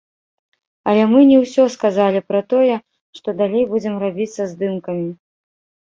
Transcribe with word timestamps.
Але 0.91 1.03
мы 1.11 1.19
не 1.33 1.37
ўсё 1.43 1.67
сказалі 1.75 2.23
пра 2.29 2.41
тое, 2.55 2.75
што 3.21 3.39
далей 3.45 3.71
будзем 3.75 3.93
рабіць 4.09 4.33
са 4.37 4.43
здымкамі. 4.55 5.11